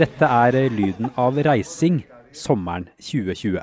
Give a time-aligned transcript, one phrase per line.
[0.00, 2.00] Dette er lyden av reising
[2.34, 3.62] sommeren 2020.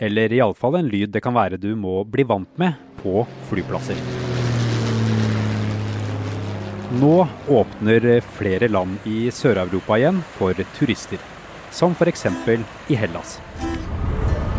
[0.00, 2.72] Eller iallfall en lyd det kan være du må bli vant med
[3.02, 4.00] på flyplasser.
[6.96, 7.28] Nå
[7.60, 8.08] åpner
[8.38, 11.20] flere land i Sør-Europa igjen for turister,
[11.68, 12.24] som f.eks.
[12.88, 13.36] i Hellas.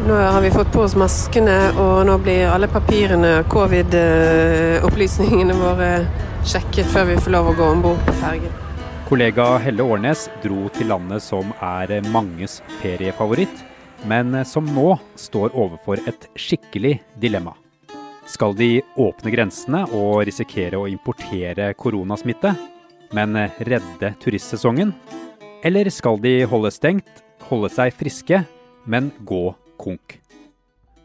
[0.06, 6.88] Nå har vi fått på oss maskene, og nå blir alle papirene, covid-opplysningene våre sjekket
[6.94, 8.54] før vi får lov å gå om bord på fergen.
[9.10, 13.64] Kollega Helle Årnes dro til landet som er manges feriefavoritt,
[14.08, 17.56] men som nå står overfor et skikkelig dilemma.
[18.30, 22.54] Skal de åpne grensene og risikere å importere koronasmitte,
[23.18, 23.34] men
[23.66, 24.94] redde turistsesongen?
[25.66, 28.44] Eller skal de holde stengt, holde seg friske,
[28.86, 29.50] men gå
[29.82, 30.20] konk.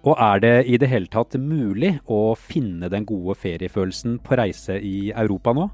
[0.05, 4.77] Og er det i det hele tatt mulig å finne den gode feriefølelsen på reise
[4.77, 5.71] i Europa nå?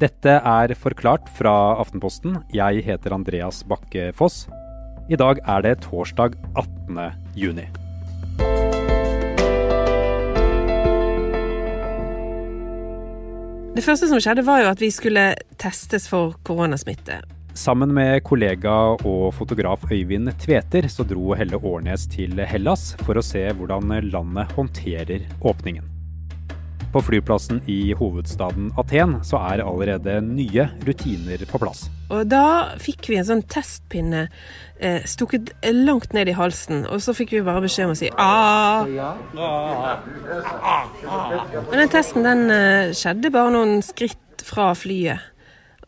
[0.00, 2.38] Dette er Forklart fra Aftenposten.
[2.52, 4.46] Jeg heter Andreas Bakke Foss.
[5.08, 7.00] I dag er det torsdag 18.
[7.40, 7.66] juni.
[13.70, 17.22] Det første som skjedde, var jo at vi skulle testes for koronasmitte.
[17.54, 23.24] Sammen med kollega og fotograf Øyvind Tveter så dro Helle Årnes til Hellas for å
[23.24, 25.86] se hvordan landet håndterer åpningen.
[26.90, 31.84] På flyplassen i hovedstaden Aten så er allerede nye rutiner på plass.
[32.10, 34.24] Og da fikk vi en sånn testpinne
[34.78, 38.10] eh, stukket langt ned i halsen, og så fikk vi bare beskjed om å si
[38.18, 38.82] ah.
[41.66, 45.29] Og den testen den eh, skjedde bare noen skritt fra flyet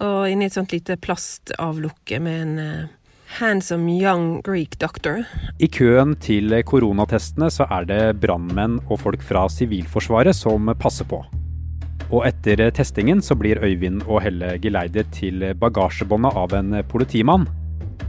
[0.03, 2.91] og inni et sånt lite plastavlukke med en uh,
[3.39, 5.23] handsome young Greek doctor.
[5.63, 11.23] I køen til koronatestene så er det brannmenn og folk fra Sivilforsvaret som passer på.
[12.13, 17.47] Og etter testingen så blir Øyvind og Helle geleidet til bagasjebåndet av en politimann.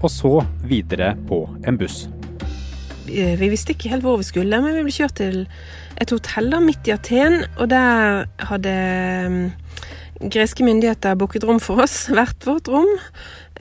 [0.01, 2.03] Og så videre på en buss.
[3.07, 5.45] Vi, vi visste ikke helt hvor vi skulle, men vi ble kjørt til
[6.01, 7.45] et hotell da, midt i Aten.
[7.55, 8.75] Og der hadde
[10.31, 12.89] greske myndigheter booket rom for oss, hvert vårt rom.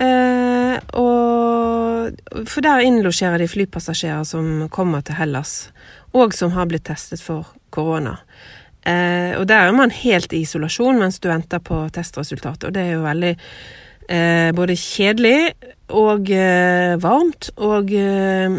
[0.03, 5.71] Eh, og, for der innlosjerer de flypassasjerer som kommer til Hellas,
[6.17, 8.19] og som har blitt testet for korona.
[8.83, 12.83] Eh, og der er man helt i isolasjon mens du venter på testresultatet, og det
[12.83, 15.53] er jo veldig eh, både kjedelig
[15.93, 18.59] og eh, varmt og eh,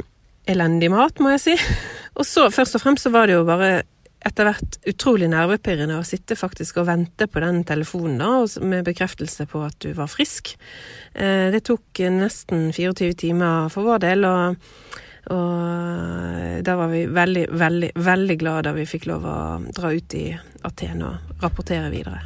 [0.49, 1.57] elendig mat, må jeg si.
[2.13, 3.81] Og så, først og fremst så var det jo bare
[4.23, 8.31] etter hvert utrolig nervepirrende å sitte faktisk og vente på den telefonen da,
[8.63, 10.53] med bekreftelse på at du var frisk.
[11.13, 14.61] Eh, det tok nesten 24 timer for vår del, og,
[15.35, 19.39] og da var vi veldig, veldig, veldig glad da vi fikk lov å
[19.73, 20.29] dra ut i
[20.63, 22.23] Aten og rapportere videre.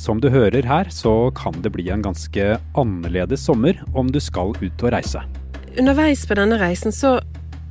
[0.00, 4.54] Som du hører her, så kan det bli en ganske annerledes sommer om du skal
[4.56, 5.22] ut og reise.
[5.78, 7.18] Underveis på denne reisen så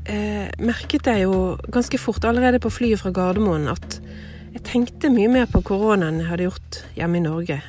[0.09, 4.00] eh, merket jeg jo ganske fort allerede på flyet fra Gardermoen at
[4.50, 7.59] jeg tenkte mye mer på korona enn jeg hadde gjort hjemme i Norge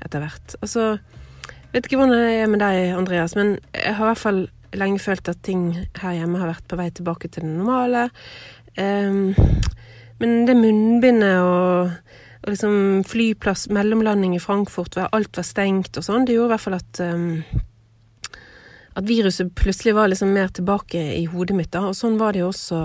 [0.00, 0.54] etter hvert.
[0.62, 0.84] Altså,
[1.74, 4.40] vet ikke hvordan det er med deg, Andreas, men jeg har i hvert fall
[4.78, 8.06] lenge følt at ting her hjemme har vært på vei tilbake til det normale.
[8.78, 9.34] Um,
[10.22, 11.90] men det munnbindet og,
[12.44, 16.66] og liksom flyplass, mellomlanding i Frankfurt, alt var stengt og sånn, det gjorde i hvert
[16.68, 17.28] fall at um,
[19.00, 21.70] at viruset plutselig var liksom mer tilbake i hodet mitt.
[21.72, 22.80] da, og Sånn var det jo også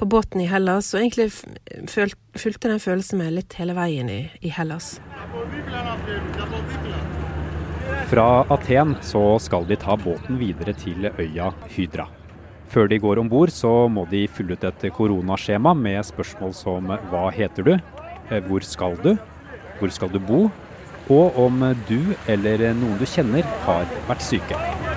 [0.00, 0.92] på båten i Hellas.
[0.94, 1.30] Og egentlig
[1.90, 4.98] fulgte den følelsen meg litt hele veien i, i Hellas.
[8.10, 12.08] Fra Aten så skal de ta båten videre til øya Hydra.
[12.70, 16.92] Før de går om bord, så må de fylle ut et koronaskjema med spørsmål som
[17.10, 17.72] hva heter du,
[18.30, 19.16] eh, hvor skal du,
[19.80, 20.44] hvor skal du bo,
[21.10, 24.89] og om du eller noen du kjenner har vært syke.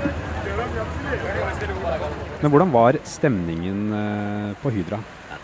[2.44, 4.98] Men hvordan var stemningen eh, på Hydra?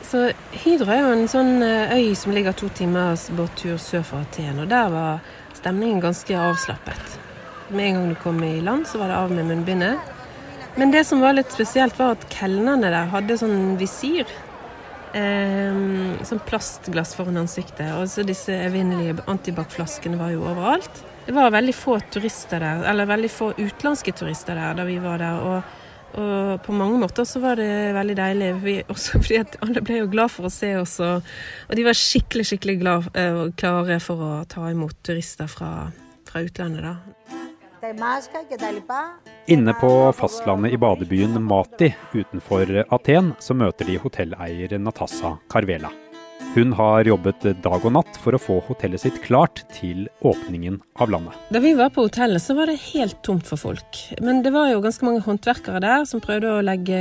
[0.03, 4.25] Så Hydra er jo en sånn eh, øy som ligger to timers båttur sør for
[4.25, 4.59] Aten.
[4.59, 5.21] Og der var
[5.55, 7.15] stemningen ganske avslappet.
[7.71, 10.11] Med en gang du kom i land, så var det av med munnbindet.
[10.75, 14.27] Men det som var litt spesielt, var at kelnerne der hadde sånn visir.
[15.15, 15.81] Eh,
[16.27, 17.93] sånn plastglass foran ansiktet.
[17.95, 21.05] Og så disse evinnelige antibac-flaskene var jo overalt.
[21.23, 25.23] Det var veldig få turister der, eller veldig få utenlandske turister der da vi var
[25.23, 25.45] der.
[25.47, 25.78] og
[26.17, 28.49] og på mange måter så var det veldig deilig,
[28.89, 30.97] også fordi at alle ble jo glad for å se oss.
[31.05, 31.25] Og,
[31.69, 35.89] og de var skikkelig skikkelig glad eh, og klare for å ta imot turister fra,
[36.29, 36.83] fra utlandet.
[36.83, 36.95] da.
[39.47, 45.93] Inne på fastlandet i badebyen Mati utenfor Aten så møter de hotelleier Natassa Carvela.
[46.49, 51.11] Hun har jobbet dag og natt for å få hotellet sitt klart til åpningen av
[51.13, 51.35] landet.
[51.53, 53.99] Da vi var på hotellet, så var det helt tomt for folk.
[54.25, 56.97] Men det var jo ganske mange håndverkere der som prøvde å legge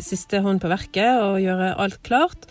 [0.00, 2.48] siste hånd på verket og gjøre alt klart.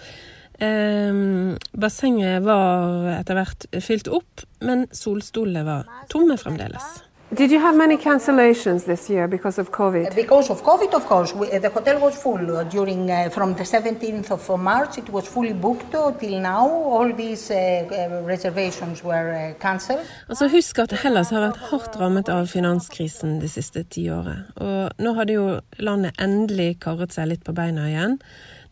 [0.62, 1.26] Eh,
[1.74, 7.00] bassenget var etter hvert fylt opp, men solstolene var tomme fremdeles.
[7.32, 10.16] Did you have many cancellations this year because of COVID?
[10.16, 14.32] Because of COVID, of course, we, the hotel was full during uh, from the 17th
[14.32, 14.98] of March.
[14.98, 16.68] It was fully booked till now.
[16.68, 20.08] All these uh, reservations were cancelled.
[20.28, 24.50] Altså Husk at Hellas har vært hardt rammet av finanskrisen det siste tiåret.
[24.58, 25.46] Og nå hadde jo
[25.78, 28.18] landet endelig karret seg litt på beina igjen.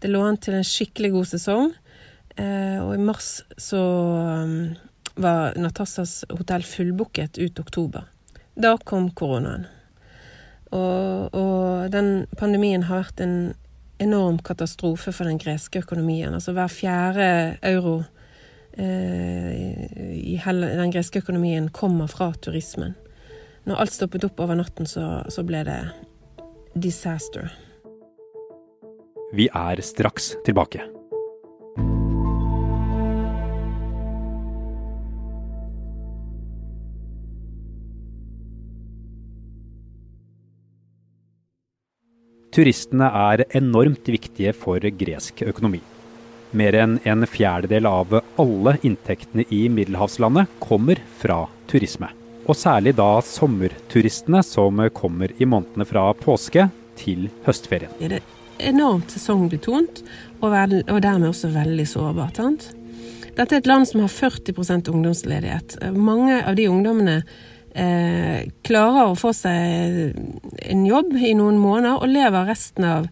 [0.02, 1.72] Det lå an til en skikkelig god sesong.
[2.42, 3.86] Eh, og i mars så
[4.42, 4.60] um,
[5.14, 8.10] var Natassas hotell fullbooket ut oktober.
[8.58, 9.68] Da kom koronaen.
[10.74, 13.38] Og, og, den pandemien har vært en
[14.04, 16.34] enorm katastrofe for den greske økonomien.
[16.34, 17.28] Altså hver fjerde
[17.66, 18.02] euro
[18.78, 19.86] eh,
[20.18, 22.98] i den greske økonomien kommer fra turismen.
[23.68, 25.80] Når alt stoppet opp over natten, så, så ble det
[26.76, 27.50] disaster.
[29.36, 30.86] Vi er straks tilbake.
[42.58, 45.78] Turistene er enormt viktige for gresk økonomi.
[46.58, 52.10] Mer enn en fjerdedel av alle inntektene i middelhavslandet kommer fra turisme.
[52.50, 56.66] Og særlig da sommerturistene som kommer i månedene fra påske
[56.98, 57.94] til høstferien.
[58.00, 60.02] Det er enormt sesongbetont,
[60.42, 60.56] og,
[61.04, 62.42] dermed også veldig sårbart.
[63.38, 65.78] Dette er et land som har 40% ungdomsledighet.
[65.94, 67.20] Mange av de ungdommene
[67.78, 70.16] eh, klarer å få seg
[70.68, 73.08] en jobb i noen måneder og lever resten av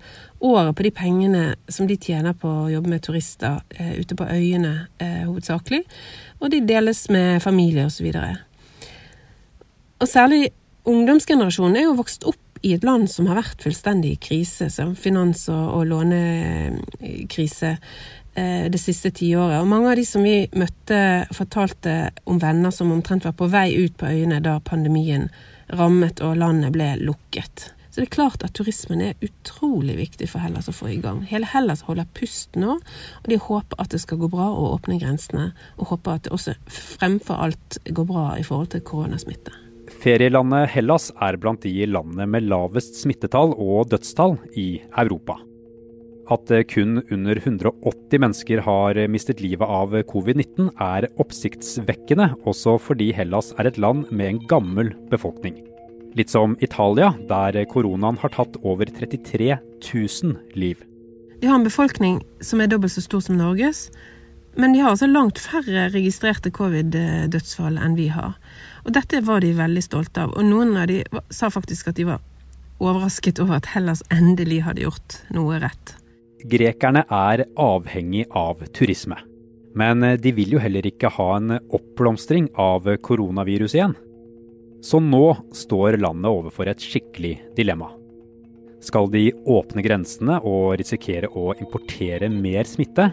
[0.45, 4.27] året på de pengene som de tjener på å jobbe med turister eh, ute på
[4.27, 5.83] øyene eh, hovedsakelig.
[6.41, 8.09] Og de deles med familie osv.
[8.11, 8.89] Og,
[10.03, 10.49] og særlig
[10.85, 14.95] ungdomsgenerasjonen er jo vokst opp i et land som har vært fullstendig i krise, som
[14.97, 17.75] finans- og, og lånekrise.
[18.35, 19.61] Eh, det siste tiåret.
[19.61, 20.97] Og mange av de som vi møtte,
[21.31, 25.29] fortalte om venner som omtrent var på vei ut på øyene da pandemien
[25.71, 27.69] rammet og landet ble lukket.
[27.87, 31.21] Så det er klart at turismen er utrolig viktig for Hellas å få i gang.
[31.29, 34.99] Hele Hellas holder pust nå, og de håper at det skal gå bra å åpne
[34.99, 35.53] grensene.
[35.79, 39.55] Og håper at det også fremfor alt går bra i forhold til koronasmitte.
[40.03, 45.39] Ferielandet Hellas er blant de landene med lavest smittetall og dødstall i Europa.
[46.31, 53.11] At eh, kun under 180 mennesker har mistet livet av covid-19 er oppsiktsvekkende, også fordi
[53.13, 55.59] Hellas er et land med en gammel befolkning.
[56.15, 59.57] Litt som Italia, der koronaen har tatt over 33
[59.93, 60.81] 000 liv.
[61.41, 63.89] De har en befolkning som er dobbelt så stor som Norges,
[64.55, 68.37] men de har altså langt færre registrerte covid-dødsfall enn vi har.
[68.87, 72.07] Og dette var de veldig stolte av, og noen av de sa faktisk at de
[72.07, 72.23] var
[72.79, 75.97] overrasket over at Hellas endelig hadde gjort noe rett.
[76.45, 79.17] Grekerne er avhengig av turisme.
[79.75, 83.95] Men de vil jo heller ikke ha en oppblomstring av koronavirus igjen.
[84.85, 87.89] Så nå står landet overfor et skikkelig dilemma.
[88.85, 93.09] Skal de åpne grensene og risikere å importere mer smitte,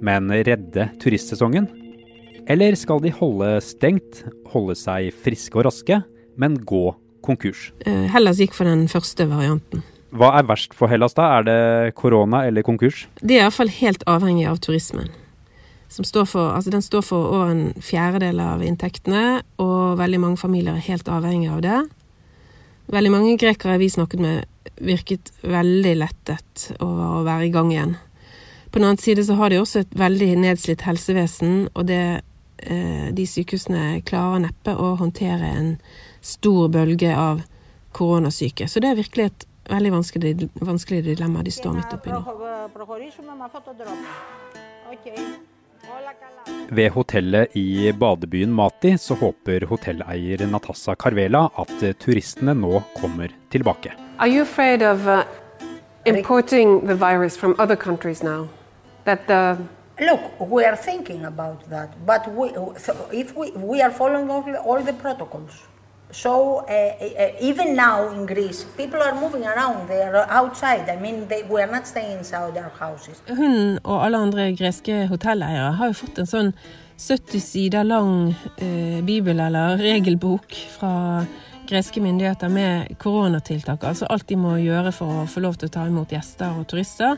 [0.00, 1.68] men redde turistsesongen?
[2.50, 6.00] Eller skal de holde stengt, holde seg friske og raske,
[6.40, 6.86] men gå
[7.22, 7.68] konkurs?
[7.84, 9.84] Eh, Hellas gikk for den første varianten.
[10.12, 11.30] Hva er verst for Hellas da?
[11.38, 13.06] Er det korona eller konkurs?
[13.22, 15.08] Det er iallfall helt avhengig av turismen.
[15.92, 20.76] Står for, altså den står for over en fjerdedel av inntektene, og veldig mange familier
[20.76, 21.80] er helt avhengig av det.
[22.92, 24.46] Veldig mange grekere vi snakket med,
[24.80, 27.94] virket veldig lettet over å være i gang igjen.
[28.72, 32.22] På den annen side så har de også et veldig nedslitt helsevesen, og det,
[32.64, 35.72] eh, de sykehusene klarer neppe å håndtere en
[36.20, 37.44] stor bølge av
[37.92, 38.68] koronasyke.
[38.68, 42.22] Så det er virkelig et veldig vanskelig, vanskelig dilemma de står midt oppi nå.
[46.72, 53.92] Ved hotellet i badebyen Mati så håper hotelleier Natassa Carvela at turistene nå kommer tilbake.
[54.18, 55.24] Are you afraid of uh,
[56.04, 58.48] importing the virus from other countries now?
[59.04, 59.58] That the
[60.00, 62.48] Look, we are thinking about that, but we,
[63.12, 65.52] if we, we are following all, all the protocols.
[66.12, 69.88] So uh, uh, even now in Greece, people are moving around.
[69.88, 70.88] They are outside.
[70.90, 73.22] I mean, they, we are not staying inside their houses.
[73.28, 76.52] Hun og alle andre greske hotelleiere har jo fått en sånn
[77.00, 81.24] 70 sider lang uh, bibel eller regelbok fra
[81.68, 83.84] greske myndigheter med koronatiltak.
[83.84, 86.68] Altså alt de må gjøre for å få lov til å ta imot gjester og
[86.68, 87.16] turister.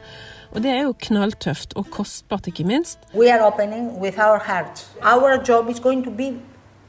[0.54, 3.02] Og det er jo knalltøft og kostbart, ikke minst.
[3.14, 4.86] We are opening with our hearts.
[5.02, 6.36] Our job is going to be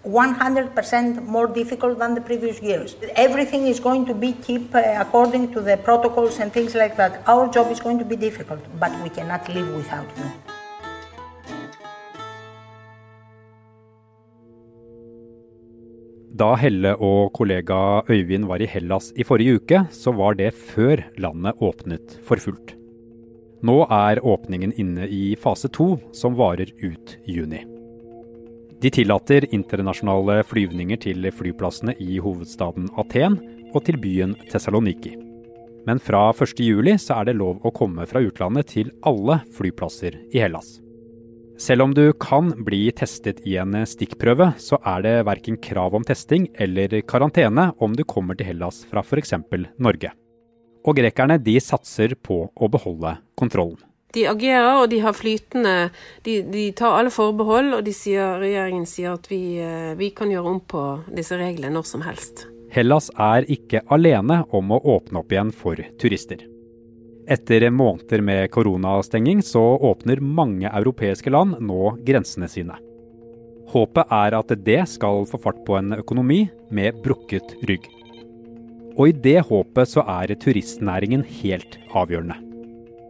[0.05, 2.95] 100% more difficult than the previous years.
[3.15, 7.23] Everything is going to be keep uh, according to the protocols and things like that.
[7.27, 10.31] Our job is going to be difficult, but we cannot live without them.
[16.35, 21.05] Da Helle og kollega Øyvind var i Hellas i forrige uke, så var det før
[21.17, 22.75] landet åpnet for fullt.
[23.63, 27.74] Nå er åpningen inne i fase to, som varer ut juni.
[28.81, 33.37] De tillater internasjonale flyvninger til flyplassene i hovedstaden Aten
[33.73, 35.15] og til byen Tessaloniki.
[35.85, 40.41] Men fra 1.7 så er det lov å komme fra utlandet til alle flyplasser i
[40.41, 40.79] Hellas.
[41.61, 46.03] Selv om du kan bli testet i en stikkprøve, så er det verken krav om
[46.03, 49.37] testing eller karantene om du kommer til Hellas fra f.eks.
[49.79, 50.11] Norge.
[50.85, 53.79] Og grekerne de satser på å beholde kontrollen.
[54.15, 55.75] De agerer, og de har flytende
[56.23, 60.55] De, de tar alle forbehold, og sier, regjeringen sier at vi, eh, vi kan gjøre
[60.55, 60.83] om på
[61.15, 62.47] disse reglene når som helst.
[62.75, 66.41] Hellas er ikke alene om å åpne opp igjen for turister.
[67.25, 72.77] Etter måneder med koronastenging så åpner mange europeiske land nå grensene sine.
[73.71, 77.87] Håpet er at det skal få fart på en økonomi med brukket rygg.
[78.95, 82.44] Og i det håpet så er turistnæringen helt avgjørende.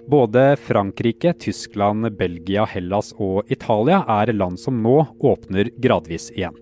[0.08, 6.54] Både Frankrike, Tyskland, Belgia, Hellas og Italia er land som nå åpner gradvis igjen.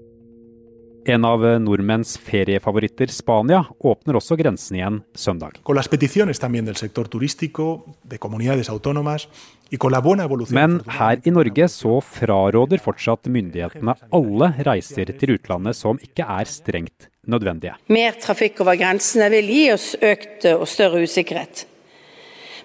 [1.06, 5.58] En av nordmenns feriefavoritter, Spania, åpner også grensen igjen søndag.
[10.50, 16.48] Men her i Norge så fraråder fortsatt myndighetene alle reiser til utlandet som ikke er
[16.48, 17.76] strengt nødvendige.
[17.92, 21.68] Mer trafikk over grensene vil gi oss økt og større usikkerhet.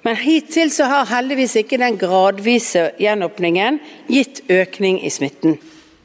[0.05, 5.59] Men hittil så har heldigvis ikke den gradvise gjenåpningen gitt økning i smitten.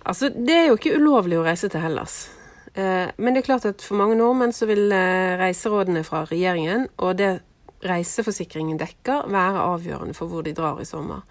[0.04, 2.30] Altså, Det er jo ikke ulovlig å reise til Hellas.
[2.74, 6.88] Eh, men det er klart at for mange nordmenn så vil eh, reiserådene fra regjeringen
[6.98, 7.36] og det
[7.84, 11.24] reiseforsikringen dekker, være avgjørende for hvor de drar i sommer.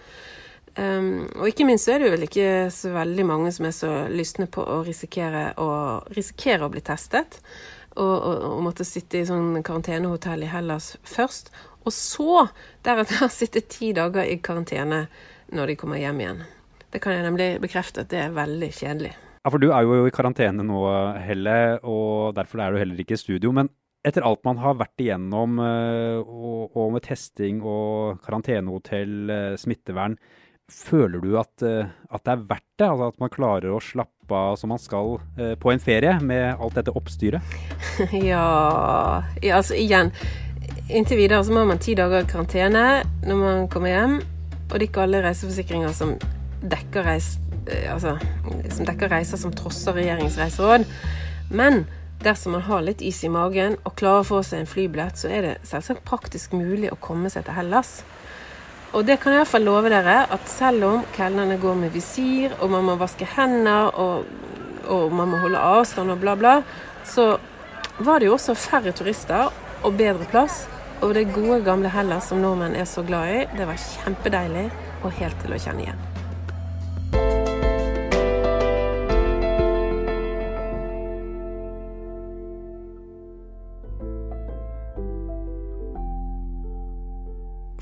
[0.73, 3.90] Um, og ikke minst er det jo vel ikke så veldig mange som er så
[4.09, 5.69] lystne på å risikere å,
[6.16, 7.40] risikere å bli testet.
[7.92, 11.50] Og, og, og, måtte sitte i sånn karantenehotell i Hellas først.
[11.83, 12.47] Og så
[12.85, 15.07] deretter sitte ti dager i karantene
[15.53, 16.43] når de kommer hjem igjen.
[16.93, 19.12] Det kan jeg nemlig bekrefte at det er veldig kjedelig.
[19.43, 20.83] Ja, for du er jo i karantene nå,
[21.25, 23.51] Helle, og derfor er du heller ikke i studio.
[23.57, 23.73] Men
[24.07, 30.17] etter alt man har vært igjennom, eh, og, og med testing og karantenehotell, eh, smittevern,
[30.73, 32.89] føler du at, eh, at, det er verdt det?
[32.89, 35.19] Altså at man klarer å slappe av som man skal
[35.61, 37.57] på en ferie, med alt dette oppstyret?
[38.33, 38.47] ja,
[39.43, 40.15] ja, altså igjen.
[40.91, 44.17] Inntil videre så må man ti dager i karantene når man kommer hjem.
[44.67, 46.17] Og det er ikke alle reiseforsikringer som
[46.62, 47.37] dekker, reis,
[47.71, 48.17] eh, altså,
[48.73, 50.87] som dekker reiser som trosser regjeringens reiseråd.
[51.53, 51.85] Men
[52.25, 55.31] dersom man har litt is i magen og klarer å få seg en flybillett, så
[55.31, 58.01] er det selvsagt praktisk mulig å komme seg til Hellas.
[58.93, 61.95] Og det kan jeg i hvert fall love dere, at selv om kelnerne går med
[61.95, 64.27] visir, og man må vaske hender, og,
[64.91, 66.59] og man må holde avstand og bla, bla,
[67.09, 67.37] så
[68.03, 69.49] var det jo også færre turister
[69.83, 70.65] og bedre plass.
[71.03, 74.69] Og det gode, gamle Hellas som nordmenn er så glad i, det var kjempedeilig
[75.03, 76.09] og helt til å kjenne igjen.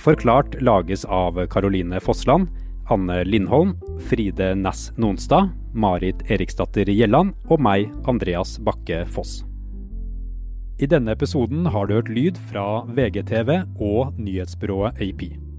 [0.00, 2.49] Forklart lages av Caroline Fossland,
[2.88, 3.75] Anne Lindholm,
[4.09, 9.42] Fride Næss Nonstad, Marit Eriksdatter Gjelland og meg, Andreas Bakke Foss.
[10.80, 13.50] I denne episoden har du hørt lyd fra VGTV
[13.84, 15.50] og nyhetsbyrået AP.